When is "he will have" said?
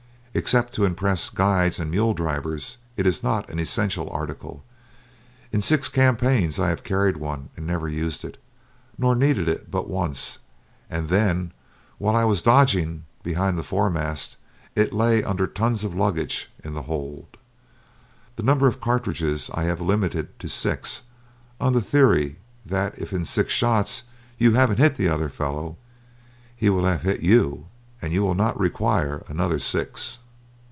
26.55-27.01